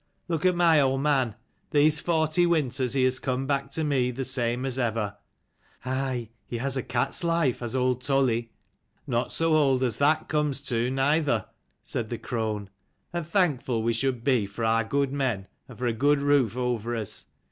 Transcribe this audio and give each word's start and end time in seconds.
Look 0.27 0.47
at 0.47 0.55
my 0.55 0.81
old 0.81 1.01
man. 1.01 1.35
These 1.69 1.99
forty 1.99 2.47
winters 2.47 2.93
he 2.93 3.03
has 3.03 3.19
come 3.19 3.45
back 3.45 3.69
to 3.73 3.83
me 3.83 4.09
the 4.09 4.23
same 4.23 4.65
as 4.65 4.79
ever." 4.79 5.15
"Aye, 5.85 6.29
he 6.47 6.57
has 6.57 6.75
a 6.75 6.81
cat's 6.81 7.23
life, 7.23 7.59
has 7.59 7.75
old 7.75 8.01
Toli." 8.01 8.49
"Not 9.05 9.31
so 9.31 9.53
old 9.55 9.83
as 9.83 9.99
that 9.99 10.27
comes 10.27 10.61
to, 10.63 10.89
neither," 10.89 11.45
said 11.83 12.09
the 12.09 12.17
crone. 12.17 12.71
"And 13.13 13.27
thankful 13.27 13.83
we 13.83 13.93
should 13.93 14.23
be 14.23 14.47
for 14.47 14.65
our 14.65 14.83
good 14.83 15.11
men 15.13 15.47
and 15.69 15.77
for 15.77 15.85
a 15.85 15.93
good 15.93 16.17
roof 16.19 16.57
over 16.57 16.95
us. 16.95 17.27